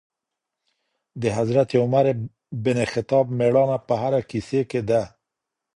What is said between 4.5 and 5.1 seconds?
کي ده.